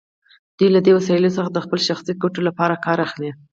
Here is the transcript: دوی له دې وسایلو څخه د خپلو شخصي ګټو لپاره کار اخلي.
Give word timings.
دوی 0.57 0.69
له 0.75 0.79
دې 0.85 0.91
وسایلو 0.97 1.35
څخه 1.37 1.49
د 1.51 1.57
خپلو 1.65 1.81
شخصي 1.89 2.13
ګټو 2.23 2.41
لپاره 2.47 2.81
کار 2.85 2.97
اخلي. 3.07 3.31